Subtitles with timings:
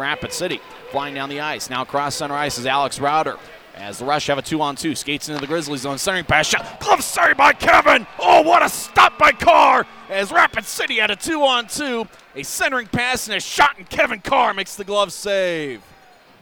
[0.00, 0.60] Rapid City
[0.92, 1.68] flying down the ice.
[1.68, 3.36] Now across center ice is Alex Router.
[3.74, 6.46] As the Rush have a two on two, skates into the Grizzlies zone, centering pass
[6.46, 6.78] shot.
[6.78, 8.06] Glove save by Kevin.
[8.20, 9.88] Oh, what a stop by Carr.
[10.08, 12.06] As Rapid City had a two on two,
[12.36, 15.82] a centering pass and a shot, and Kevin Carr makes the glove save.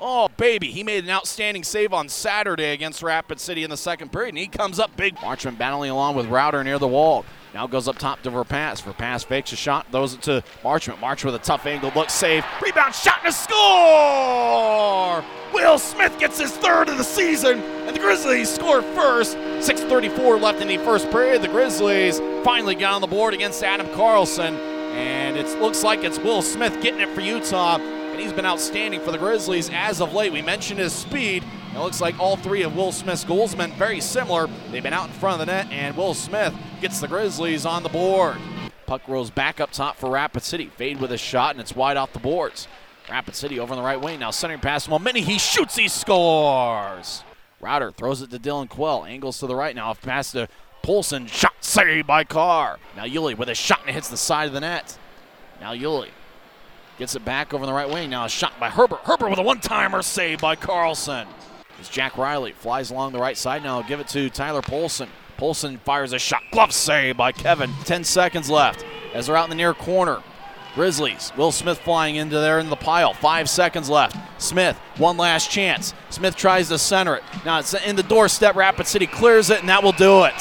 [0.00, 4.12] Oh, baby, he made an outstanding save on Saturday against Rapid City in the second
[4.12, 5.16] period, and he comes up big.
[5.16, 7.24] Marchman battling along with Router near the wall.
[7.52, 8.82] Now goes up top to Verpass.
[8.82, 11.00] Verpass fakes a shot, throws it to Marchman.
[11.00, 15.24] March with a tough angle look, save, rebound, shot, and a score!
[15.52, 19.36] Will Smith gets his third of the season, and the Grizzlies score first.
[19.36, 21.42] 6.34 left in the first period.
[21.42, 24.54] The Grizzlies finally got on the board against Adam Carlson,
[24.94, 27.78] and it looks like it's Will Smith getting it for Utah
[28.20, 30.30] and he's been outstanding for the Grizzlies as of late.
[30.30, 31.42] We mentioned his speed.
[31.74, 34.48] It looks like all three of Will Smith's goals have been very similar.
[34.70, 37.82] They've been out in front of the net, and Will Smith gets the Grizzlies on
[37.82, 38.38] the board.
[38.86, 40.66] Puck rolls back up top for Rapid City.
[40.76, 42.66] Fade with a shot, and it's wide off the boards.
[43.08, 44.88] Rapid City over on the right wing now, centering pass.
[44.88, 47.22] Momenti, he shoots, he scores.
[47.60, 49.04] Router throws it to Dylan Quell.
[49.04, 49.90] Angles to the right now.
[49.90, 50.48] Off Pass to
[50.82, 51.26] Polson.
[51.26, 52.78] Shot saved by Carr.
[52.96, 54.98] Now Yuli with a shot and hits the side of the net.
[55.60, 56.08] Now Yuli
[57.00, 58.10] Gets it back over on the right wing.
[58.10, 59.00] Now a shot by Herbert.
[59.04, 61.26] Herbert with a one-timer save by Carlson.
[61.80, 62.52] It's Jack Riley.
[62.52, 63.64] Flies along the right side.
[63.64, 65.08] Now give it to Tyler Polson.
[65.38, 66.42] Polson fires a shot.
[66.52, 67.70] Glove save by Kevin.
[67.86, 70.22] 10 seconds left as they're out in the near corner.
[70.74, 71.32] Grizzlies.
[71.38, 73.14] Will Smith flying into there in the pile.
[73.14, 74.14] Five seconds left.
[74.40, 75.94] Smith, one last chance.
[76.10, 77.24] Smith tries to center it.
[77.46, 78.56] Now it's in the doorstep.
[78.56, 80.34] Rapid City clears it, and that will do it.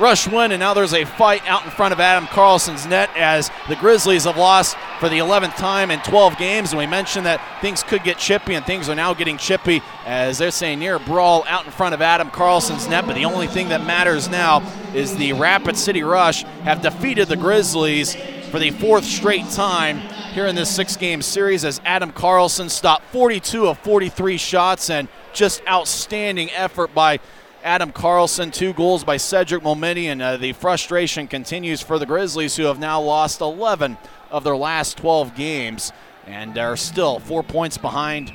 [0.00, 3.50] Rush win, and now there's a fight out in front of Adam Carlson's net as
[3.68, 6.72] the Grizzlies have lost for the 11th time in 12 games.
[6.72, 10.38] And we mentioned that things could get chippy, and things are now getting chippy as
[10.38, 13.04] they're saying near brawl out in front of Adam Carlson's net.
[13.04, 14.62] But the only thing that matters now
[14.94, 18.16] is the Rapid City Rush have defeated the Grizzlies
[18.50, 19.98] for the fourth straight time
[20.32, 25.08] here in this six game series as Adam Carlson stopped 42 of 43 shots and
[25.34, 27.20] just outstanding effort by
[27.62, 32.56] Adam Carlson, two goals by Cedric Momenti, and uh, the frustration continues for the Grizzlies,
[32.56, 33.98] who have now lost 11
[34.30, 35.92] of their last 12 games
[36.26, 38.32] and are still four points behind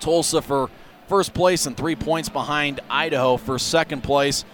[0.00, 0.70] Tulsa for
[1.08, 4.46] first place and three points behind Idaho for second place.